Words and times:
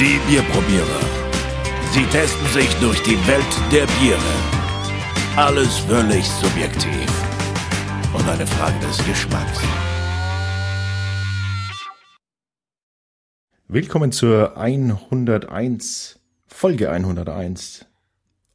Die 0.00 0.20
Bierprobierer. 0.28 1.00
Sie 1.90 2.04
testen 2.04 2.46
sich 2.52 2.72
durch 2.74 3.02
die 3.02 3.18
Welt 3.26 3.72
der 3.72 3.84
Biere. 3.98 4.20
Alles 5.34 5.78
völlig 5.78 6.24
subjektiv. 6.24 7.10
Und 8.14 8.28
eine 8.28 8.46
Frage 8.46 8.78
des 8.86 9.04
Geschmacks. 9.04 9.58
Willkommen 13.66 14.12
zur 14.12 14.56
101, 14.56 16.20
Folge 16.46 16.90
101 16.92 17.84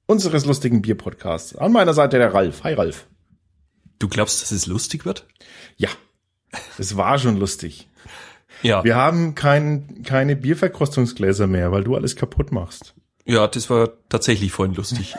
unseres 0.06 0.46
lustigen 0.46 0.82
Bierpodcasts. 0.82 1.58
An 1.58 1.74
meiner 1.74 1.94
Seite 1.94 2.20
der 2.20 2.34
Ralf. 2.34 2.64
Hi 2.64 2.74
Ralf. 2.74 3.08
Du 4.00 4.08
glaubst, 4.08 4.42
dass 4.42 4.52
es 4.52 4.66
lustig 4.66 5.04
wird? 5.04 5.28
Ja, 5.76 5.90
es 6.78 6.96
war 6.96 7.20
schon 7.20 7.36
lustig. 7.36 7.90
Ja. 8.64 8.84
Wir 8.84 8.96
haben 8.96 9.36
kein, 9.36 10.04
keine 10.04 10.36
Bierverkostungsgläser 10.36 11.48
mehr, 11.48 11.72
weil 11.72 11.84
du 11.84 11.96
alles 11.96 12.16
kaputt 12.16 12.52
machst. 12.52 12.96
Ja, 13.26 13.48
das 13.48 13.70
war 13.70 13.92
tatsächlich 14.10 14.52
vorhin 14.52 14.76
lustig. 14.76 15.16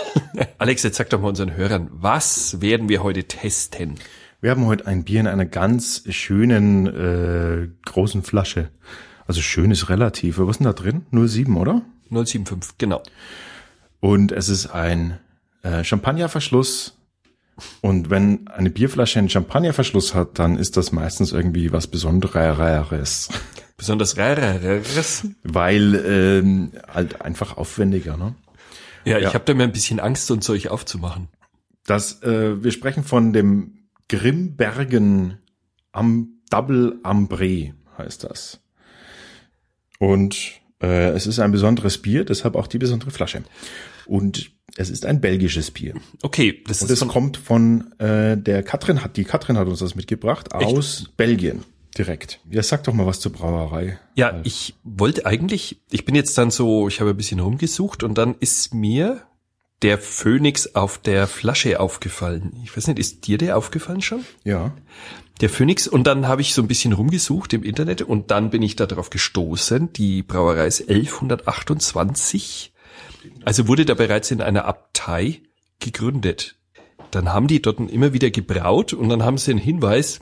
Alex, 0.58 0.82
jetzt 0.82 0.96
sag 0.96 1.10
doch 1.10 1.20
mal 1.20 1.28
unseren 1.28 1.56
Hörern, 1.56 1.88
was 1.92 2.60
werden 2.60 2.88
wir 2.88 3.02
heute 3.02 3.24
testen? 3.24 3.96
Wir 4.40 4.50
haben 4.50 4.66
heute 4.66 4.86
ein 4.86 5.04
Bier 5.04 5.20
in 5.20 5.26
einer 5.26 5.46
ganz 5.46 6.04
schönen 6.08 6.86
äh, 6.86 7.68
großen 7.84 8.22
Flasche. 8.22 8.70
Also 9.26 9.40
schön 9.40 9.70
ist 9.70 9.88
relativ. 9.88 10.38
Was 10.38 10.50
ist 10.50 10.58
denn 10.58 10.66
da 10.66 10.72
drin? 10.72 11.06
07, 11.12 11.56
oder? 11.56 11.82
075, 12.10 12.76
genau. 12.78 13.02
Und 14.00 14.32
es 14.32 14.48
ist 14.48 14.66
ein 14.66 15.18
äh, 15.62 15.84
Champagnerverschluss. 15.84 16.98
Und 17.80 18.10
wenn 18.10 18.48
eine 18.48 18.70
Bierflasche 18.70 19.18
einen 19.18 19.28
Champagnerverschluss 19.28 20.14
hat, 20.14 20.38
dann 20.38 20.56
ist 20.56 20.76
das 20.76 20.90
meistens 20.92 21.32
irgendwie 21.32 21.72
was 21.72 21.86
Besondereres. 21.86 23.28
Besonders 23.76 24.16
rareres. 24.16 25.26
Weil 25.42 25.94
ähm, 26.06 26.72
halt 26.92 27.20
einfach 27.20 27.56
aufwendiger, 27.56 28.16
ne? 28.16 28.34
Ja, 29.04 29.18
ich 29.18 29.24
Ja. 29.24 29.34
habe 29.34 29.44
da 29.44 29.54
mir 29.54 29.64
ein 29.64 29.72
bisschen 29.72 30.00
Angst, 30.00 30.26
so 30.26 30.34
ein 30.34 30.42
Zeug 30.42 30.68
aufzumachen. 30.68 31.28
Das, 31.86 32.22
äh, 32.22 32.62
wir 32.62 32.70
sprechen 32.70 33.02
von 33.04 33.32
dem 33.32 33.88
Grimbergen 34.08 35.38
am 35.90 36.40
Double 36.50 37.00
Ambré 37.02 37.74
heißt 37.98 38.24
das. 38.24 38.60
Und 39.98 40.60
äh, 40.82 41.10
es 41.10 41.26
ist 41.26 41.38
ein 41.38 41.52
besonderes 41.52 41.98
Bier, 41.98 42.24
deshalb 42.24 42.54
auch 42.56 42.66
die 42.66 42.78
besondere 42.78 43.10
Flasche. 43.10 43.42
Und 44.06 44.50
es 44.76 44.90
ist 44.90 45.06
ein 45.06 45.20
belgisches 45.20 45.70
Bier. 45.70 45.94
Okay, 46.22 46.62
das 46.66 46.82
Und 46.82 46.86
ist 46.86 46.92
es 46.92 46.98
von, 47.00 47.08
kommt 47.08 47.36
von 47.36 47.92
äh, 47.98 48.36
der 48.36 48.62
Katrin 48.62 49.04
hat 49.04 49.16
die 49.16 49.24
Katrin 49.24 49.56
hat 49.58 49.68
uns 49.68 49.80
das 49.80 49.94
mitgebracht 49.94 50.48
Echt? 50.54 50.64
aus 50.64 51.10
Belgien 51.16 51.64
direkt. 51.96 52.40
Ja, 52.50 52.62
sag 52.62 52.84
doch 52.84 52.94
mal 52.94 53.06
was 53.06 53.20
zur 53.20 53.32
Brauerei. 53.32 53.98
Ja, 54.14 54.40
ich 54.44 54.74
wollte 54.82 55.26
eigentlich, 55.26 55.80
ich 55.90 56.04
bin 56.04 56.14
jetzt 56.14 56.36
dann 56.38 56.50
so, 56.50 56.88
ich 56.88 57.00
habe 57.00 57.10
ein 57.10 57.16
bisschen 57.16 57.40
rumgesucht 57.40 58.02
und 58.02 58.16
dann 58.16 58.34
ist 58.40 58.74
mir 58.74 59.22
der 59.82 59.98
Phönix 59.98 60.74
auf 60.74 60.98
der 60.98 61.26
Flasche 61.26 61.80
aufgefallen. 61.80 62.52
Ich 62.64 62.76
weiß 62.76 62.86
nicht, 62.86 62.98
ist 62.98 63.26
dir 63.26 63.36
der 63.36 63.58
aufgefallen 63.58 64.00
schon? 64.00 64.24
Ja. 64.44 64.72
Der 65.40 65.48
Phönix 65.48 65.88
und 65.88 66.06
dann 66.06 66.28
habe 66.28 66.40
ich 66.40 66.54
so 66.54 66.62
ein 66.62 66.68
bisschen 66.68 66.92
rumgesucht 66.92 67.52
im 67.52 67.64
Internet 67.64 68.02
und 68.02 68.30
dann 68.30 68.50
bin 68.50 68.62
ich 68.62 68.76
darauf 68.76 69.10
gestoßen, 69.10 69.92
die 69.92 70.22
Brauerei 70.22 70.66
ist 70.66 70.88
1128, 70.88 72.71
also 73.44 73.68
wurde 73.68 73.84
da 73.84 73.94
bereits 73.94 74.30
in 74.30 74.40
einer 74.40 74.64
Abtei 74.64 75.42
gegründet. 75.80 76.56
Dann 77.10 77.32
haben 77.32 77.46
die 77.46 77.60
dort 77.60 77.78
immer 77.78 78.12
wieder 78.12 78.30
gebraut 78.30 78.92
und 78.92 79.08
dann 79.08 79.22
haben 79.22 79.38
sie 79.38 79.50
einen 79.50 79.60
Hinweis, 79.60 80.20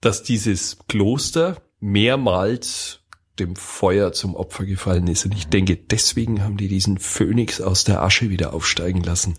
dass 0.00 0.22
dieses 0.22 0.78
Kloster 0.88 1.62
mehrmals 1.80 3.00
dem 3.38 3.56
Feuer 3.56 4.12
zum 4.12 4.34
Opfer 4.34 4.64
gefallen 4.64 5.06
ist. 5.08 5.24
Und 5.24 5.34
ich 5.34 5.48
denke, 5.48 5.76
deswegen 5.76 6.42
haben 6.42 6.56
die 6.56 6.68
diesen 6.68 6.98
Phönix 6.98 7.60
aus 7.60 7.84
der 7.84 8.02
Asche 8.02 8.30
wieder 8.30 8.52
aufsteigen 8.52 9.02
lassen. 9.02 9.36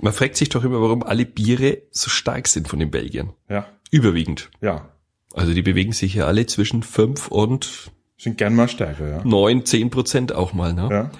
Man 0.00 0.12
fragt 0.12 0.36
sich 0.36 0.48
doch 0.48 0.64
immer, 0.64 0.80
warum 0.80 1.02
alle 1.02 1.24
Biere 1.24 1.82
so 1.90 2.10
stark 2.10 2.48
sind 2.48 2.68
von 2.68 2.78
den 2.78 2.90
Belgiern. 2.90 3.32
Ja. 3.48 3.66
Überwiegend. 3.90 4.50
Ja. 4.60 4.90
Also 5.34 5.52
die 5.54 5.62
bewegen 5.62 5.92
sich 5.92 6.14
ja 6.14 6.26
alle 6.26 6.46
zwischen 6.46 6.82
fünf 6.82 7.28
und 7.28 7.90
Sind 8.16 8.38
gern 8.38 8.54
mal 8.54 8.68
stärker, 8.68 9.08
ja. 9.08 9.24
neun, 9.24 9.64
zehn 9.64 9.90
Prozent 9.90 10.32
auch 10.32 10.52
mal. 10.52 10.72
Ne? 10.72 10.88
Ja. 10.90 11.10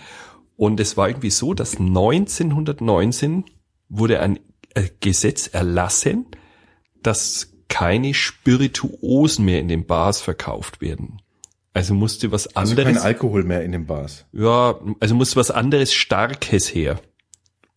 Und 0.59 0.81
es 0.81 0.97
war 0.97 1.09
irgendwie 1.09 1.31
so, 1.31 1.55
dass 1.55 1.79
1919 1.79 3.45
wurde 3.89 4.21
ein 4.21 4.39
äh, 4.75 4.89
Gesetz 5.01 5.47
erlassen, 5.47 6.27
dass 7.03 7.53
keine 7.69 8.13
Spirituosen 8.13 9.45
mehr 9.45 9.61
in 9.61 9.69
den 9.69 9.87
Bars 9.87 10.21
verkauft 10.21 10.81
werden. 10.81 11.23
Also 11.75 11.95
musste 11.95 12.33
was 12.33 12.49
Also 12.57 12.73
anderes, 12.73 12.95
kein 12.97 13.03
Alkohol 13.03 13.45
mehr 13.45 13.63
in 13.63 13.71
den 13.73 13.87
Bars. 13.87 14.27
ja, 14.33 14.79
also 14.99 15.15
musste 15.15 15.37
was 15.37 15.51
anderes 15.53 15.95
Starkes 15.95 16.75
her. 16.75 17.01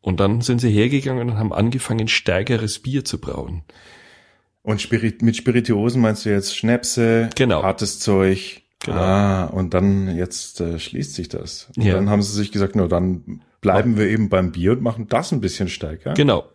Und 0.01 0.19
dann 0.19 0.41
sind 0.41 0.59
sie 0.59 0.71
hergegangen 0.71 1.29
und 1.29 1.37
haben 1.37 1.53
angefangen, 1.53 2.07
stärkeres 2.07 2.79
Bier 2.79 3.05
zu 3.05 3.21
brauen. 3.21 3.61
Und 4.63 4.81
Spirit 4.81 5.21
mit 5.21 5.35
Spirituosen 5.37 6.01
meinst 6.01 6.25
du 6.25 6.29
jetzt 6.31 6.57
Schnäpse, 6.57 7.29
Genau. 7.35 7.61
hartes 7.61 7.99
Zeug. 7.99 8.60
Genau. 8.83 8.97
Ah, 8.97 9.43
und 9.45 9.73
dann 9.73 10.15
jetzt 10.15 10.59
äh, 10.61 10.79
schließt 10.79 11.13
sich 11.13 11.29
das. 11.29 11.69
Und 11.77 11.83
Ja. 11.83 11.93
dann 11.95 12.09
haben 12.09 12.21
sie 12.23 12.33
sich 12.33 12.51
gesagt, 12.51 12.75
na 12.75 12.87
dann 12.87 13.41
bleiben 13.61 13.97
wir 13.97 14.07
eben 14.07 14.29
beim 14.29 14.51
Bier 14.51 14.71
und 14.71 14.81
machen 14.81 15.07
das 15.07 15.31
ein 15.31 15.39
bisschen 15.41 15.67
stärker. 15.69 16.13
Genau. 16.15 16.45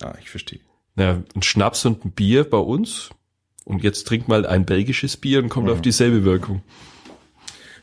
Ja, 0.00 0.14
ich 0.20 0.28
verstehe. 0.30 0.60
Ja, 0.96 1.22
ein 1.34 1.42
Schnaps 1.42 1.86
und 1.86 2.04
ein 2.04 2.10
Bier 2.12 2.44
bei 2.44 2.58
uns. 2.58 3.10
Und 3.64 3.82
jetzt 3.82 4.06
trink 4.06 4.28
mal 4.28 4.44
ein 4.44 4.66
belgisches 4.66 5.16
Bier 5.16 5.38
und 5.42 5.48
kommt 5.48 5.70
auf 5.70 5.80
dieselbe 5.80 6.24
Wirkung. 6.24 6.62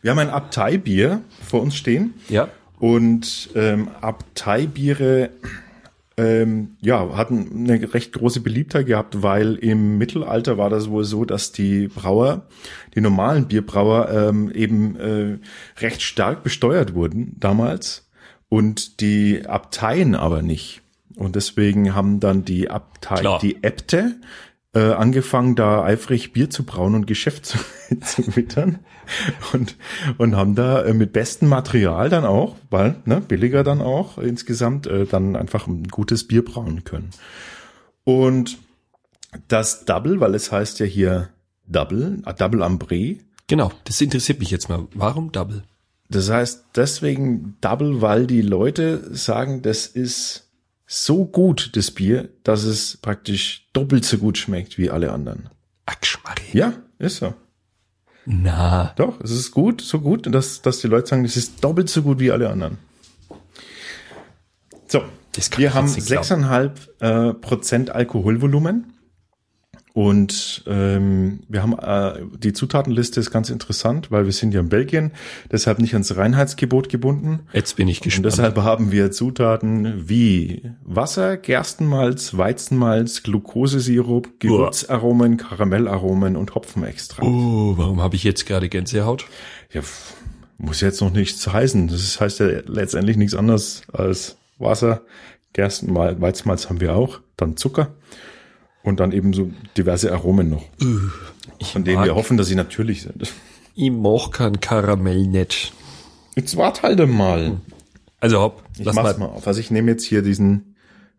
Wir 0.01 0.11
haben 0.11 0.19
ein 0.19 0.29
Abteibier 0.29 1.21
vor 1.41 1.61
uns 1.61 1.75
stehen 1.75 2.13
Ja. 2.29 2.49
und 2.79 3.49
ähm, 3.55 3.87
Abteibiere 4.01 5.29
ähm, 6.19 6.71
ja, 6.81 7.15
hatten 7.15 7.69
eine 7.69 7.93
recht 7.93 8.11
große 8.11 8.41
Beliebtheit 8.41 8.87
gehabt, 8.87 9.23
weil 9.23 9.55
im 9.55 9.97
Mittelalter 9.97 10.57
war 10.57 10.69
das 10.69 10.89
wohl 10.89 11.05
so, 11.05 11.23
dass 11.23 11.53
die 11.53 11.87
Brauer, 11.87 12.47
die 12.93 13.01
normalen 13.01 13.47
Bierbrauer 13.47 14.09
ähm, 14.11 14.51
eben 14.51 14.95
äh, 14.97 15.37
recht 15.79 16.01
stark 16.01 16.43
besteuert 16.43 16.93
wurden 16.93 17.37
damals 17.39 18.09
und 18.49 18.99
die 18.99 19.45
Abteien 19.45 20.13
aber 20.13 20.41
nicht. 20.41 20.81
Und 21.15 21.35
deswegen 21.35 21.95
haben 21.95 22.19
dann 22.19 22.43
die 22.43 22.69
Abtei, 22.69 23.19
Klar. 23.19 23.39
die 23.39 23.63
Äbte, 23.63 24.15
äh, 24.73 24.91
angefangen, 24.91 25.55
da 25.55 25.83
eifrig 25.83 26.33
Bier 26.33 26.49
zu 26.49 26.63
brauen 26.65 26.95
und 26.95 27.07
Geschäft 27.07 27.45
zu, 27.47 27.57
zu 28.01 28.35
wittern 28.35 28.79
und, 29.53 29.77
und 30.17 30.35
haben 30.35 30.55
da 30.55 30.83
äh, 30.83 30.93
mit 30.93 31.13
bestem 31.13 31.49
Material 31.49 32.09
dann 32.09 32.25
auch, 32.25 32.55
weil 32.69 32.95
ne, 33.05 33.21
billiger 33.21 33.63
dann 33.63 33.81
auch 33.81 34.17
insgesamt, 34.17 34.87
äh, 34.87 35.05
dann 35.05 35.35
einfach 35.35 35.67
ein 35.67 35.87
gutes 35.87 36.27
Bier 36.27 36.43
brauen 36.45 36.83
können. 36.83 37.09
Und 38.03 38.57
das 39.47 39.85
Double, 39.85 40.19
weil 40.19 40.35
es 40.35 40.51
heißt 40.51 40.79
ja 40.79 40.85
hier 40.85 41.29
Double, 41.67 42.21
äh, 42.25 42.33
Double 42.33 42.63
Ambré, 42.63 43.19
Genau, 43.47 43.71
das 43.85 43.99
interessiert 43.99 44.39
mich 44.39 44.51
jetzt 44.51 44.69
mal. 44.69 44.87
Warum 44.93 45.31
Double? 45.31 45.63
das 46.09 46.29
heißt 46.29 46.65
deswegen 46.75 47.57
Double, 47.61 48.01
weil 48.01 48.27
die 48.27 48.41
Leute 48.41 49.15
sagen, 49.15 49.61
das 49.61 49.85
ist 49.87 50.48
so 50.91 51.23
gut, 51.25 51.75
das 51.75 51.91
Bier, 51.91 52.29
dass 52.43 52.63
es 52.63 52.97
praktisch 52.97 53.67
doppelt 53.73 54.03
so 54.05 54.17
gut 54.17 54.39
schmeckt 54.39 54.79
wie 54.79 54.89
alle 54.89 55.11
anderen. 55.11 55.49
Akschmarri. 55.85 56.41
Ja, 56.51 56.73
ist 56.97 57.17
so. 57.17 57.35
Na, 58.25 58.93
Doch, 58.95 59.21
es 59.21 59.29
ist 59.29 59.51
gut, 59.51 59.81
so 59.81 60.01
gut, 60.01 60.33
dass, 60.33 60.63
dass 60.63 60.79
die 60.79 60.87
Leute 60.87 61.07
sagen, 61.07 61.25
es 61.25 61.37
ist 61.37 61.63
doppelt 61.63 61.89
so 61.89 62.01
gut 62.01 62.19
wie 62.19 62.31
alle 62.31 62.49
anderen. 62.49 62.79
So, 64.87 65.03
wir 65.57 65.73
haben 65.75 65.85
jetzt 65.85 65.95
nicht 65.95 66.07
glauben. 66.07 66.43
6,5 66.43 67.29
äh, 67.29 67.33
Prozent 67.35 67.91
Alkoholvolumen 67.91 68.93
und 69.93 70.63
ähm, 70.67 71.39
wir 71.49 71.63
haben 71.63 71.77
äh, 71.79 72.21
die 72.37 72.53
Zutatenliste 72.53 73.19
ist 73.19 73.31
ganz 73.31 73.49
interessant, 73.49 74.11
weil 74.11 74.25
wir 74.25 74.31
sind 74.31 74.53
ja 74.53 74.59
in 74.59 74.69
Belgien, 74.69 75.11
deshalb 75.51 75.79
nicht 75.79 75.93
ans 75.93 76.15
Reinheitsgebot 76.15 76.89
gebunden. 76.89 77.41
jetzt 77.53 77.75
bin 77.75 77.87
ich 77.87 77.99
Und 77.99 78.03
gespannt. 78.05 78.25
deshalb 78.25 78.57
haben 78.57 78.91
wir 78.91 79.11
Zutaten 79.11 80.07
wie 80.07 80.61
Wasser, 80.83 81.37
Gerstenmalz, 81.37 82.37
Weizenmalz, 82.37 83.23
Glukosesirup, 83.23 84.39
Gewürzaromen, 84.39 85.37
Karamellaromen 85.37 86.35
und 86.35 86.55
Hopfenextrakt. 86.55 87.27
oh, 87.27 87.73
warum 87.77 88.01
habe 88.01 88.15
ich 88.15 88.23
jetzt 88.23 88.45
gerade 88.45 88.69
Gänsehaut? 88.69 89.25
Ja, 89.73 89.81
muss 90.57 90.81
jetzt 90.81 91.01
noch 91.01 91.11
nichts 91.11 91.47
heißen. 91.51 91.87
Das 91.87 92.19
heißt 92.19 92.39
ja 92.41 92.47
letztendlich 92.67 93.17
nichts 93.17 93.33
anderes 93.33 93.81
als 93.91 94.37
Wasser, 94.59 95.01
Gerstenmalz, 95.53 96.21
Weizenmalz 96.21 96.69
haben 96.69 96.79
wir 96.79 96.95
auch, 96.95 97.21
dann 97.37 97.57
Zucker 97.57 97.93
und 98.83 98.99
dann 98.99 99.11
eben 99.11 99.33
so 99.33 99.51
diverse 99.77 100.11
Aromen 100.11 100.49
noch, 100.49 100.63
Ich 101.59 101.71
von 101.73 101.83
denen 101.83 102.03
wir 102.03 102.15
hoffen, 102.15 102.37
dass 102.37 102.47
sie 102.47 102.55
natürlich 102.55 103.01
sind. 103.03 103.31
ich 103.75 103.91
mag 103.91 104.31
kein 104.31 104.59
Karamell 104.59 105.27
nicht. 105.27 105.73
Jetzt 106.35 106.55
wart 106.57 106.83
halt 106.83 107.05
mal. 107.07 107.59
Also 108.19 108.39
hopp, 108.39 108.63
Ich 108.77 108.85
lass 108.85 108.95
mach's 108.95 109.17
mal. 109.17 109.27
mal 109.27 109.33
auf. 109.33 109.47
Also 109.47 109.59
ich 109.59 109.71
nehme 109.71 109.91
jetzt 109.91 110.03
hier 110.05 110.21
diesen 110.21 110.75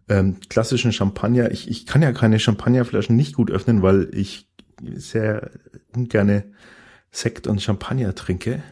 ähm, 0.09 0.37
klassischen 0.49 0.93
Champagner. 0.93 1.51
Ich, 1.51 1.69
ich 1.69 1.87
kann 1.87 2.03
ja 2.03 2.13
keine 2.13 2.39
Champagnerflaschen 2.39 3.17
nicht 3.17 3.35
gut 3.35 3.51
öffnen, 3.51 3.83
weil 3.83 4.09
ich 4.13 4.49
sehr 4.95 5.51
ungerne 5.95 6.45
Sekt 7.11 7.47
und 7.47 7.61
Champagner 7.63 8.15
trinke. 8.15 8.63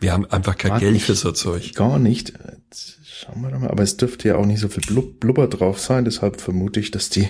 Wir 0.00 0.12
haben 0.12 0.26
einfach 0.26 0.56
kein 0.56 0.78
Geld 0.80 1.00
für 1.02 1.14
so 1.14 1.32
Zeug. 1.32 1.74
Gar 1.74 1.98
nicht. 1.98 2.32
Jetzt 2.68 2.98
schauen 3.04 3.42
wir 3.42 3.50
doch 3.50 3.58
mal. 3.60 3.70
Aber 3.70 3.82
es 3.82 3.96
dürfte 3.96 4.28
ja 4.28 4.36
auch 4.36 4.46
nicht 4.46 4.60
so 4.60 4.68
viel 4.68 4.82
Blub 4.82 5.20
Blubber 5.20 5.46
drauf 5.46 5.78
sein, 5.80 6.04
deshalb 6.04 6.40
vermute 6.40 6.80
ich, 6.80 6.90
dass 6.90 7.08
die 7.10 7.28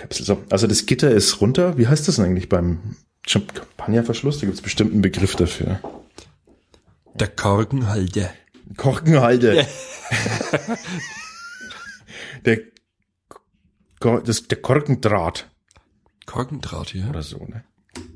Kapsel 0.00 0.24
so. 0.24 0.42
Also 0.50 0.66
das 0.66 0.86
Gitter 0.86 1.10
ist 1.10 1.40
runter. 1.40 1.76
Wie 1.76 1.86
heißt 1.86 2.08
das 2.08 2.16
denn 2.16 2.24
eigentlich 2.24 2.48
beim 2.48 2.96
Champagnerverschluss? 3.26 4.38
Da 4.38 4.46
gibt 4.46 4.56
es 4.56 4.62
bestimmt 4.62 4.92
einen 4.92 5.02
Begriff 5.02 5.36
dafür. 5.36 5.78
Der 7.14 7.28
Korkenhalter. 7.28 8.30
Korkenhalter. 8.76 9.54
der, 12.44 12.60
das, 14.24 14.48
der 14.48 14.62
Korkendraht 14.62 15.50
Korkendraht, 16.24 16.94
ja. 16.94 17.08
oder 17.08 17.22
so, 17.22 17.44
ne? 17.44 17.64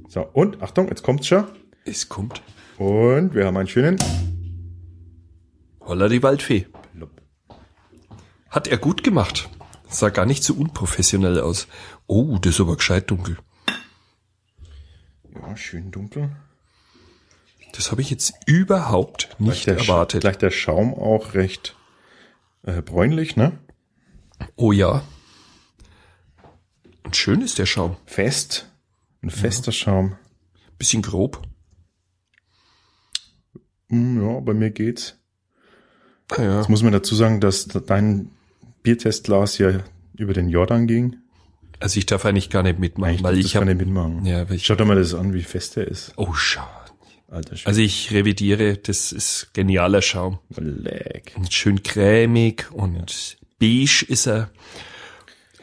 So, 0.09 0.23
und 0.23 0.63
Achtung, 0.63 0.89
jetzt 0.89 1.03
kommt's 1.03 1.27
schon. 1.27 1.47
Es 1.85 2.09
kommt. 2.09 2.43
Und 2.79 3.35
wir 3.35 3.45
haben 3.45 3.57
einen 3.57 3.69
schönen 3.69 3.99
Holla 5.81 6.09
die 6.09 6.23
Waldfee. 6.23 6.67
Hat 8.49 8.69
er 8.69 8.79
gut 8.79 9.03
gemacht. 9.03 9.51
Sah 9.95 10.09
gar 10.11 10.27
nicht 10.27 10.43
so 10.43 10.55
unprofessionell 10.55 11.41
aus. 11.41 11.69
Oh, 12.07 12.39
das 12.39 12.55
ist 12.55 12.61
aber 12.61 12.77
gescheit 12.77 13.11
dunkel. 13.11 13.39
Ja, 15.35 15.57
schön 15.57 15.91
dunkel. 15.91 16.31
Das 17.73 17.91
habe 17.91 18.03
ich 18.03 18.11
jetzt 18.11 18.35
überhaupt 18.47 19.37
nicht 19.39 19.69
Sch- 19.69 19.73
erwartet. 19.73 20.21
Gleich 20.23 20.39
der 20.39 20.51
Schaum 20.51 20.95
auch 20.95 21.35
recht 21.35 21.77
äh, 22.65 22.83
bräunlich, 22.83 23.37
ne? 23.37 23.59
Oh 24.57 24.73
ja. 24.73 25.03
Und 27.05 27.17
schön 27.17 27.41
ist 27.41 27.59
der 27.59 27.67
Schaum. 27.67 27.97
Fest. 28.07 28.69
Ein 29.23 29.31
fester 29.31 29.73
Schaum. 29.73 30.17
Bisschen 30.79 31.03
grob. 31.03 31.41
Hm, 33.91 34.23
ja, 34.23 34.41
bei 34.41 34.55
mir 34.55 34.71
geht's. 34.71 35.17
Ah 36.31 36.43
ja. 36.43 36.59
Jetzt 36.59 36.69
muss 36.69 36.83
man 36.83 36.93
dazu 36.93 37.15
sagen, 37.15 37.41
dass 37.41 37.67
dein 37.67 38.31
Biertestglas 38.85 39.59
ja 39.59 39.81
über 40.17 40.33
den 40.33 40.49
Jordan 40.49 40.87
ging. 40.87 41.17
Also 41.81 41.99
ich 41.99 42.07
darf 42.07 42.25
eigentlich 42.25 42.51
gar 42.51 42.63
nicht 42.63 42.79
mitmachen, 42.79 43.19
weil 43.23 43.37
das 43.37 43.47
ich 43.47 43.53
kann 43.55 43.63
habe. 43.63 43.73
ich 43.73 43.79
mitmachen. 43.79 44.25
Ja, 44.25 44.49
weil 44.49 44.57
ich, 44.57 44.65
Schau 44.65 44.77
dir 44.77 44.85
mal 44.85 44.95
das 44.95 45.13
an, 45.13 45.35
wie 45.35 45.43
fest 45.43 45.75
der 45.75 45.89
ist. 45.89 46.13
oh 46.17 46.33
schade. 46.35 46.69
Alter 47.29 47.57
Schwede. 47.57 47.69
Also 47.69 47.81
ich 47.81 48.13
revidiere, 48.13 48.77
das 48.77 49.11
ist 49.11 49.49
genialer 49.55 50.03
Schaum. 50.03 50.39
Leck. 50.57 51.33
Und 51.37 51.53
schön 51.53 51.83
cremig 51.83 52.71
und 52.71 53.39
beige 53.59 54.05
ist 54.07 54.27
er. 54.29 54.51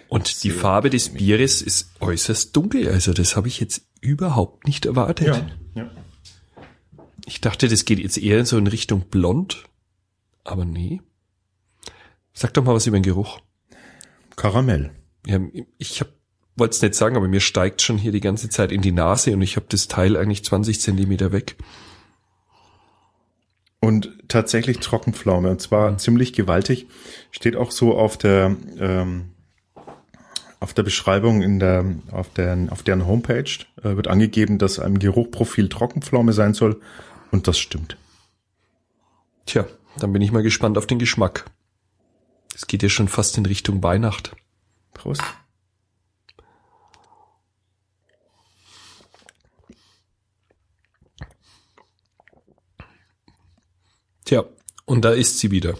Und 0.09 0.43
die 0.43 0.49
Farbe 0.49 0.89
des 0.89 1.09
Bieres 1.09 1.61
ist 1.61 1.91
äußerst 2.01 2.53
dunkel. 2.53 2.89
Also 2.89 3.13
das 3.13 3.37
habe 3.37 3.47
ich 3.47 3.61
jetzt 3.61 3.83
überhaupt 4.01 4.67
nicht 4.67 4.85
erwartet. 4.85 5.27
Ja. 5.27 5.47
ja. 5.75 5.89
Ich 7.25 7.39
dachte, 7.39 7.69
das 7.69 7.85
geht 7.85 7.99
jetzt 7.99 8.17
eher 8.17 8.45
so 8.45 8.57
in 8.57 8.67
Richtung 8.67 9.05
blond. 9.09 9.63
Aber 10.43 10.65
nee. 10.65 10.99
Sag 12.33 12.53
doch 12.53 12.63
mal 12.63 12.73
was 12.73 12.87
über 12.87 12.97
den 12.97 13.03
Geruch. 13.03 13.39
Karamell. 14.35 14.91
Ja, 15.25 15.39
ich 15.77 16.03
wollte 16.55 16.75
es 16.75 16.81
nicht 16.81 16.95
sagen, 16.95 17.15
aber 17.15 17.27
mir 17.27 17.39
steigt 17.39 17.81
schon 17.81 17.97
hier 17.97 18.11
die 18.11 18.21
ganze 18.21 18.49
Zeit 18.49 18.71
in 18.71 18.81
die 18.81 18.91
Nase 18.91 19.33
und 19.33 19.41
ich 19.41 19.55
habe 19.55 19.65
das 19.69 19.87
Teil 19.87 20.17
eigentlich 20.17 20.43
20 20.43 20.79
Zentimeter 20.79 21.31
weg. 21.31 21.57
Und 23.79 24.11
tatsächlich 24.27 24.77
Trockenpflaume. 24.77 25.49
Und 25.49 25.59
zwar 25.59 25.97
ziemlich 25.97 26.33
gewaltig. 26.33 26.87
Steht 27.31 27.55
auch 27.55 27.71
so 27.71 27.97
auf 27.97 28.15
der, 28.15 28.55
ähm, 28.79 29.31
auf 30.59 30.75
der 30.75 30.83
Beschreibung 30.83 31.41
in 31.41 31.59
der, 31.59 31.85
auf 32.11 32.29
deren, 32.29 32.69
auf 32.69 32.83
deren 32.83 33.07
Homepage 33.07 33.49
äh, 33.81 33.95
wird 33.95 34.07
angegeben, 34.07 34.59
dass 34.59 34.77
ein 34.77 34.99
Geruchprofil 34.99 35.67
Trockenpflaume 35.67 36.31
sein 36.31 36.53
soll. 36.53 36.79
Und 37.31 37.47
das 37.47 37.57
stimmt. 37.57 37.97
Tja, 39.47 39.65
dann 39.97 40.13
bin 40.13 40.21
ich 40.21 40.31
mal 40.31 40.43
gespannt 40.43 40.77
auf 40.77 40.85
den 40.85 40.99
Geschmack. 40.99 41.45
Es 42.53 42.67
geht 42.67 42.83
ja 42.83 42.89
schon 42.89 43.07
fast 43.07 43.37
in 43.37 43.45
Richtung 43.45 43.81
Weihnacht. 43.81 44.35
Prost. 44.93 45.23
Tja, 54.25 54.45
und 54.85 55.03
da 55.03 55.11
ist 55.11 55.39
sie 55.39 55.51
wieder. 55.51 55.77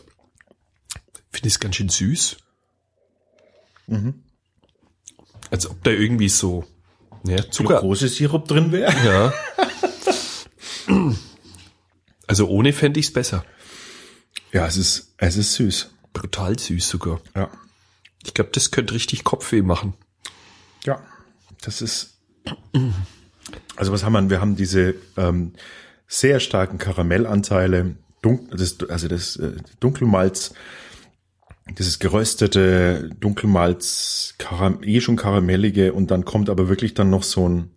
Finde 1.30 1.48
es 1.48 1.60
ganz 1.60 1.76
schön 1.76 1.90
süß. 1.90 2.38
Als 5.50 5.70
ob 5.70 5.84
da 5.84 5.92
irgendwie 5.92 6.30
so 6.30 6.66
ja, 7.24 7.50
Zucker. 7.50 7.80
Große 7.80 8.08
Sirup 8.08 8.48
drin 8.48 8.72
wäre. 8.72 8.94
Ja. 9.06 9.34
Also 12.28 12.48
ohne 12.48 12.72
fände 12.72 12.98
ich's 12.98 13.12
besser. 13.12 13.44
Ja, 14.54 14.66
es 14.66 14.78
ist, 14.78 15.14
es 15.18 15.36
ist 15.36 15.54
süß. 15.56 15.94
Brutal 16.14 16.60
süß 16.60 16.88
sogar. 16.88 17.22
Ja. 17.36 17.50
Ich 18.24 18.34
glaube, 18.34 18.52
das 18.54 18.72
könnte 18.72 18.94
richtig 18.94 19.24
Kopfweh 19.24 19.62
machen. 19.62 19.94
Ja, 20.86 21.02
das 21.62 21.82
ist. 21.82 22.18
Also 23.76 23.92
was 23.92 24.04
haben 24.04 24.14
wir? 24.14 24.30
Wir 24.30 24.42
haben 24.42 24.56
diese 24.56 24.96
ähm, 25.18 25.54
sehr 26.08 26.40
starken 26.40 26.78
Karamellanteile, 26.78 27.96
dun 28.22 28.50
das, 28.52 28.78
also 28.90 29.08
das 29.08 29.38
äh, 29.38 29.54
Dunkelmalz, 29.80 30.54
dieses 31.78 32.00
geröstete 32.00 33.10
Dunkelmalz, 33.20 34.36
Karam 34.38 34.84
eh 34.84 35.02
schon 35.02 35.16
karamellige 35.16 35.94
und 35.94 36.12
dann 36.12 36.26
kommt 36.26 36.50
aber 36.50 36.68
wirklich 36.68 36.94
dann 36.94 37.10
noch 37.10 37.24
so 37.24 37.48
ein 37.48 37.72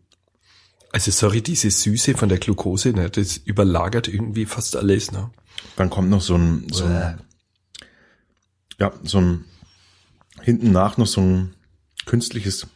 Also 0.92 1.10
sorry, 1.10 1.42
diese 1.42 1.70
Süße 1.70 2.14
von 2.14 2.28
der 2.28 2.38
Glucose, 2.38 2.90
ne, 2.90 3.08
das 3.10 3.36
überlagert 3.36 4.08
irgendwie 4.08 4.46
fast 4.46 4.76
alles. 4.76 5.12
Ne? 5.12 5.30
Dann 5.76 5.90
kommt 5.90 6.10
noch 6.10 6.20
so 6.20 6.36
ein, 6.36 6.66
so 6.70 6.84
ein 6.84 7.20
ja, 8.78 8.92
so 9.02 9.18
ein, 9.20 9.44
hinten 10.42 10.72
nach 10.72 10.96
noch 10.96 11.06
so 11.06 11.20
ein 11.20 11.54
künstliches, 12.06 12.66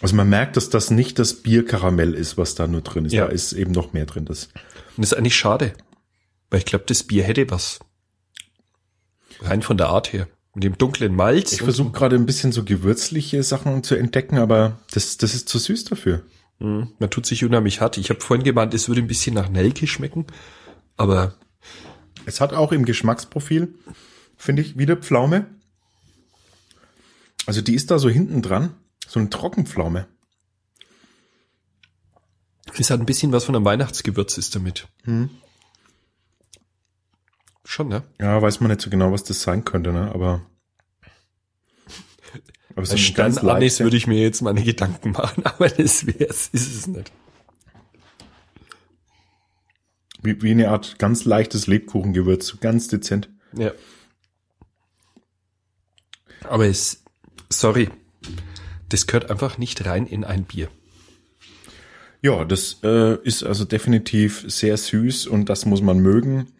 also 0.00 0.14
man 0.14 0.28
merkt, 0.28 0.56
dass 0.56 0.68
das 0.68 0.90
nicht 0.90 1.18
das 1.18 1.42
Bierkaramell 1.42 2.14
ist, 2.14 2.36
was 2.36 2.54
da 2.54 2.66
nur 2.66 2.82
drin 2.82 3.06
ist. 3.06 3.12
Ja. 3.12 3.26
Da 3.26 3.32
ist 3.32 3.52
eben 3.54 3.72
noch 3.72 3.92
mehr 3.92 4.04
drin. 4.06 4.26
Das, 4.26 4.46
Und 4.96 4.98
das 5.04 5.12
ist 5.12 5.18
eigentlich 5.18 5.36
schade. 5.36 5.72
Weil 6.50 6.58
ich 6.60 6.66
glaube, 6.66 6.84
das 6.86 7.02
Bier 7.02 7.24
hätte 7.24 7.50
was. 7.50 7.80
Rein 9.40 9.62
von 9.62 9.76
der 9.76 9.88
Art 9.88 10.12
her. 10.12 10.28
Mit 10.54 10.64
dem 10.64 10.78
dunklen 10.78 11.14
Malz. 11.14 11.52
ich 11.52 11.62
versuche 11.62 11.92
gerade 11.92 12.16
ein 12.16 12.24
bisschen 12.26 12.52
so 12.52 12.64
gewürzliche 12.64 13.42
Sachen 13.42 13.82
zu 13.82 13.94
entdecken, 13.94 14.38
aber 14.38 14.78
das, 14.92 15.16
das 15.18 15.34
ist 15.34 15.48
zu 15.48 15.58
süß 15.58 15.84
dafür. 15.84 16.22
Mhm, 16.60 16.92
Man 16.98 17.10
tut 17.10 17.26
sich 17.26 17.44
unheimlich 17.44 17.80
hart. 17.80 17.98
Ich 17.98 18.08
habe 18.08 18.20
vorhin 18.20 18.44
gemeint, 18.44 18.72
es 18.72 18.88
würde 18.88 19.02
ein 19.02 19.06
bisschen 19.06 19.34
nach 19.34 19.48
Nelke 19.50 19.86
schmecken. 19.86 20.26
Aber 20.96 21.34
Es 22.24 22.40
hat 22.40 22.54
auch 22.54 22.72
im 22.72 22.84
Geschmacksprofil, 22.86 23.74
finde 24.36 24.62
ich, 24.62 24.78
wieder 24.78 24.96
Pflaume. 24.96 25.46
Also 27.46 27.62
die 27.62 27.74
ist 27.74 27.90
da 27.90 27.98
so 27.98 28.08
hinten 28.08 28.42
dran, 28.42 28.74
so 29.06 29.20
eine 29.20 29.30
Trockenpflaume. 29.30 30.06
es 32.78 32.90
hat 32.90 33.00
ein 33.00 33.06
bisschen 33.06 33.32
was 33.32 33.44
von 33.44 33.54
einem 33.54 33.64
Weihnachtsgewürz 33.64 34.36
ist 34.38 34.54
damit. 34.54 34.88
Hm. 35.04 35.30
Schon, 37.64 37.88
ne? 37.88 38.02
Ja, 38.20 38.40
weiß 38.40 38.60
man 38.60 38.70
nicht 38.70 38.80
so 38.80 38.90
genau, 38.90 39.12
was 39.12 39.24
das 39.24 39.42
sein 39.42 39.64
könnte, 39.64 39.92
ne? 39.92 40.12
Aber, 40.12 40.46
aber 42.74 42.86
Bei 42.86 42.90
eine 42.90 43.12
ganz 43.12 43.38
Anis 43.38 43.80
würde 43.80 43.96
ich 43.96 44.06
mir 44.06 44.20
jetzt 44.20 44.42
meine 44.42 44.62
Gedanken 44.62 45.12
machen, 45.12 45.44
aber 45.46 45.68
das 45.68 46.06
wär's, 46.06 46.48
ist 46.52 46.74
es 46.74 46.86
nicht. 46.86 47.12
wie, 50.26 50.42
wie 50.42 50.50
eine 50.50 50.70
Art 50.70 50.98
ganz 50.98 51.24
leichtes 51.24 51.66
Lebkuchengewürz, 51.66 52.46
so 52.46 52.58
ganz 52.58 52.88
dezent. 52.88 53.30
Ja. 53.56 53.72
Aber 56.48 56.66
es, 56.66 57.02
sorry, 57.50 57.90
das 58.88 59.06
gehört 59.06 59.30
einfach 59.30 59.58
nicht 59.58 59.84
rein 59.84 60.06
in 60.06 60.24
ein 60.24 60.44
Bier. 60.44 60.68
Ja, 62.22 62.44
das 62.44 62.78
äh, 62.82 63.16
ist 63.22 63.44
also 63.44 63.64
definitiv 63.64 64.44
sehr 64.48 64.76
süß 64.76 65.26
und 65.26 65.48
das 65.48 65.66
muss 65.66 65.82
man 65.82 65.98
mögen. 65.98 66.52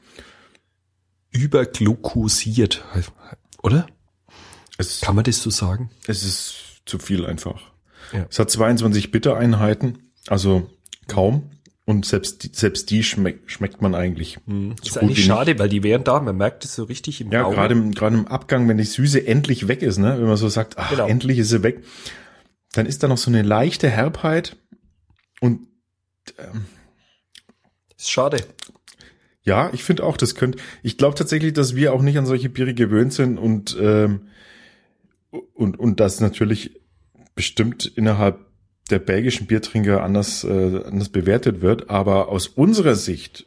Überglukosiert, 1.31 2.85
oder? 3.63 3.87
Es, 4.79 5.01
Kann 5.01 5.17
man 5.17 5.25
das 5.25 5.43
so 5.43 5.51
sagen? 5.51 5.91
es 6.07 6.23
ist 6.23 6.55
zu 6.85 6.99
viel 6.99 7.27
einfach. 7.27 7.73
Ja. 8.13 8.27
Es 8.31 8.39
hat 8.39 8.51
22 8.51 9.11
Bittereinheiten, 9.11 10.13
also 10.29 10.71
kaum. 11.09 11.51
Und 11.89 12.05
selbst 12.05 12.43
die, 12.43 12.51
selbst 12.53 12.91
die 12.91 13.05
schmeckt, 13.05 13.49
schmeckt 13.51 13.81
man 13.81 13.95
eigentlich. 13.95 14.35
ist 14.37 14.43
so 14.45 15.01
gut 15.01 15.03
eigentlich 15.03 15.25
schade, 15.25 15.57
weil 15.61 15.69
die 15.69 15.85
wären 15.85 16.03
da, 16.03 16.19
man 16.21 16.37
merkt 16.37 16.65
es 16.65 16.75
so 16.75 16.83
richtig 16.83 17.21
im 17.21 17.31
Ja, 17.31 17.43
Gaumen. 17.43 17.55
gerade 17.55 17.75
im, 17.75 17.93
gerade 17.95 18.17
im 18.17 18.27
Abgang, 18.27 18.69
wenn 18.69 18.77
die 18.77 18.83
Süße 18.85 19.25
endlich 19.25 19.69
weg 19.69 19.83
ist, 19.83 19.99
ne, 19.99 20.17
wenn 20.19 20.27
man 20.27 20.37
so 20.37 20.49
sagt, 20.49 20.79
ach, 20.79 20.91
Genau. 20.91 21.07
endlich 21.07 21.39
ist 21.39 21.51
sie 21.51 21.63
weg, 21.63 21.85
dann 22.73 22.87
ist 22.87 23.03
da 23.05 23.09
noch 23.09 23.19
so 23.19 23.31
eine 23.31 23.43
leichte 23.43 23.89
Herbheit 23.89 24.57
und 25.41 25.69
Ist 27.97 28.11
schade. 28.11 28.39
ja, 29.45 29.71
ich 29.73 29.85
finde 29.85 30.03
auch, 30.05 30.17
das 30.17 30.35
könnte, 30.35 30.59
ich 30.83 30.99
glaube 30.99 31.15
tatsächlich, 31.15 31.53
dass 31.53 31.77
wir 31.77 31.93
auch 31.93 32.03
nicht 32.03 32.19
an 32.19 32.27
solche 32.27 32.49
Biere 32.49 32.75
gewöhnt 32.75 33.13
sind 33.13 33.39
und, 33.39 33.77
ähm, 33.81 34.27
und, 35.55 35.79
und 35.79 36.01
das 36.01 36.19
natürlich 36.21 36.81
bestimmt 37.37 37.87
innerhalb 37.87 38.45
der 38.91 38.99
belgischen 38.99 39.47
Biertrinker 39.47 40.03
anders, 40.03 40.45
äh, 40.45 40.83
anders 40.85 41.09
bewertet 41.09 41.61
wird. 41.61 41.91
Aber 41.91 42.29
aus 42.29 42.47
unserer 42.47 42.95
Sicht 42.95 43.47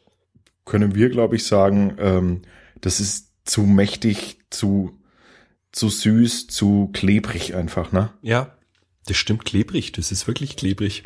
können 0.65 0.95
wir, 0.95 1.09
glaube 1.09 1.35
ich, 1.35 1.45
sagen, 1.45 1.95
ähm, 1.99 2.41
das 2.81 2.99
ist 2.99 3.31
zu 3.45 3.61
mächtig, 3.61 4.39
zu, 4.49 4.99
zu 5.71 5.89
süß, 5.89 6.47
zu 6.47 6.89
klebrig 6.93 7.55
einfach, 7.55 7.91
ne? 7.91 8.11
Ja, 8.21 8.55
das 9.05 9.17
stimmt 9.17 9.45
klebrig. 9.45 9.91
Das 9.91 10.11
ist 10.11 10.27
wirklich 10.27 10.55
klebrig. 10.55 11.03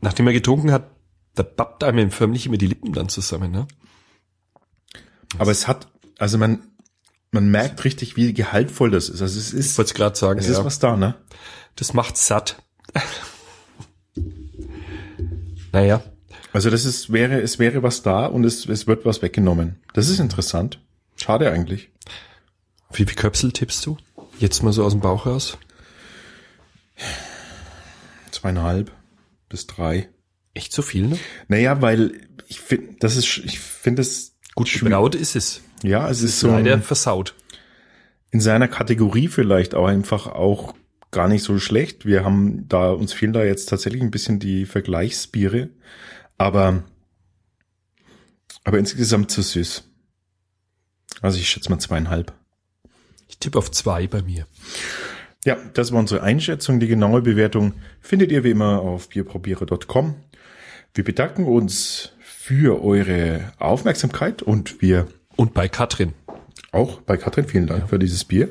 Nachdem 0.00 0.26
er 0.26 0.32
getrunken 0.32 0.72
hat, 0.72 0.90
da 1.34 1.42
pappt 1.42 1.84
einem 1.84 2.10
förmlich 2.10 2.46
immer 2.46 2.56
die 2.56 2.66
Lippen 2.66 2.92
dann 2.92 3.08
zusammen, 3.08 3.50
ne? 3.50 3.66
Aber 5.38 5.50
es 5.50 5.66
hat, 5.66 5.88
also 6.18 6.38
man, 6.38 6.62
man 7.30 7.50
merkt 7.50 7.84
richtig, 7.84 8.16
wie 8.16 8.32
gehaltvoll 8.32 8.90
das 8.90 9.08
ist. 9.08 9.22
Also 9.22 9.38
es 9.38 9.52
ist, 9.52 9.72
Ich 9.72 9.78
wollte 9.78 9.90
es 9.90 9.94
gerade 9.94 10.16
sagen, 10.16 10.38
es 10.38 10.46
ja. 10.46 10.52
ist 10.52 10.64
was 10.64 10.78
da, 10.78 10.96
ne? 10.96 11.16
Das 11.76 11.92
macht 11.92 12.16
satt. 12.16 12.62
Naja, 15.74 16.02
Also 16.52 16.70
das 16.70 16.84
ist, 16.84 17.12
wäre, 17.12 17.40
es 17.40 17.58
wäre 17.58 17.82
was 17.82 18.02
da 18.02 18.26
und 18.26 18.44
es, 18.44 18.66
es 18.66 18.86
wird 18.86 19.04
was 19.04 19.22
weggenommen. 19.22 19.80
Das 19.92 20.08
ist 20.08 20.20
interessant. 20.20 20.80
Schade 21.16 21.50
eigentlich. 21.50 21.90
wie 22.92 23.04
viel 23.04 23.14
Köpsel 23.16 23.52
tippst 23.52 23.84
du? 23.84 23.96
Jetzt 24.38 24.62
mal 24.62 24.72
so 24.72 24.84
aus 24.84 24.92
dem 24.92 25.00
Bauch 25.00 25.26
raus. 25.26 25.58
Zweieinhalb 28.30 28.92
bis 29.48 29.66
drei. 29.66 30.08
Echt 30.54 30.72
so 30.72 30.82
viel, 30.82 31.08
ne? 31.08 31.18
Naja, 31.48 31.82
weil 31.82 32.20
ich 32.48 32.60
finde, 32.60 32.94
das 33.00 33.16
ist, 33.16 33.38
ich 33.38 33.58
finde 33.58 34.02
es 34.02 34.36
Gut 34.54 34.72
gebraut 34.72 35.16
ist 35.16 35.34
es. 35.34 35.60
Ja, 35.82 36.08
es 36.08 36.22
ist 36.22 36.38
so 36.38 36.48
Leider 36.48 36.80
versaut. 36.80 37.34
in 38.30 38.40
seiner 38.40 38.68
Kategorie 38.68 39.26
vielleicht 39.26 39.74
auch 39.74 39.86
einfach 39.86 40.28
auch 40.28 40.74
gar 41.14 41.28
nicht 41.28 41.42
so 41.42 41.58
schlecht. 41.58 42.04
Wir 42.04 42.24
haben 42.24 42.68
da, 42.68 42.90
uns 42.90 43.12
fehlen 43.12 43.32
da 43.32 43.44
jetzt 43.44 43.70
tatsächlich 43.70 44.02
ein 44.02 44.10
bisschen 44.10 44.38
die 44.38 44.66
Vergleichsbiere, 44.66 45.70
aber, 46.36 46.82
aber 48.64 48.78
insgesamt 48.78 49.30
zu 49.30 49.40
süß. 49.40 49.84
Also 51.22 51.38
ich 51.38 51.48
schätze 51.48 51.70
mal 51.70 51.78
zweieinhalb. 51.78 52.32
Ich 53.28 53.38
tippe 53.38 53.58
auf 53.58 53.70
zwei 53.70 54.06
bei 54.06 54.20
mir. 54.22 54.46
Ja, 55.44 55.56
das 55.74 55.92
war 55.92 56.00
unsere 56.00 56.22
Einschätzung. 56.22 56.80
Die 56.80 56.88
genaue 56.88 57.22
Bewertung 57.22 57.74
findet 58.00 58.32
ihr 58.32 58.44
wie 58.44 58.50
immer 58.50 58.80
auf 58.80 59.08
bierprobiere.com. 59.08 60.16
Wir 60.94 61.04
bedanken 61.04 61.44
uns 61.44 62.12
für 62.20 62.82
eure 62.82 63.52
Aufmerksamkeit 63.58 64.42
und 64.42 64.82
wir 64.82 65.06
Und 65.36 65.54
bei 65.54 65.68
Katrin. 65.68 66.12
Auch 66.74 67.00
bei 67.00 67.16
Katrin. 67.16 67.46
Vielen 67.46 67.66
Dank 67.66 67.88
für 67.88 67.98
dieses 67.98 68.24
Bier. 68.24 68.48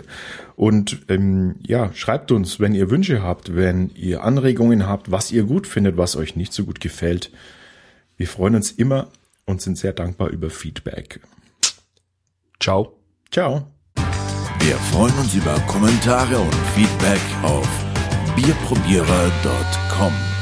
Und 0.56 1.04
ähm, 1.10 1.56
ja, 1.62 1.92
schreibt 1.94 2.32
uns, 2.32 2.60
wenn 2.60 2.74
ihr 2.74 2.90
Wünsche 2.90 3.22
habt, 3.22 3.56
wenn 3.56 3.90
ihr 3.96 4.24
Anregungen 4.24 4.88
habt, 4.88 5.12
was 5.12 5.32
ihr 5.32 5.44
gut 5.44 5.68
findet, 5.68 5.98
was 5.98 6.16
euch 6.16 6.36
nicht 6.36 6.54
so 6.54 6.64
gut 6.66 6.80
gefällt. 6.80 7.32
Wir 8.18 8.28
freuen 8.28 8.56
uns 8.56 8.72
immer 8.72 9.08
und 9.46 9.62
sind 9.62 9.78
sehr 9.78 9.94
dankbar 9.94 10.30
über 10.30 10.50
Feedback. 10.50 11.20
Ciao. 12.60 12.94
Ciao. 13.32 13.68
Wir 14.60 14.76
freuen 14.92 15.14
uns 15.20 15.34
über 15.34 15.60
Kommentare 15.68 16.38
und 16.38 16.56
Feedback 16.74 17.20
auf 17.44 17.68
bierprobierer.com. 18.36 20.33